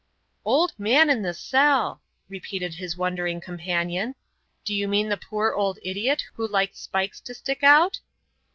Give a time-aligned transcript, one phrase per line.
[0.45, 4.15] "Old man in the cell!" repeated his wondering companion.
[4.65, 7.99] "Do you mean the poor old idiot who likes spikes to stick out?"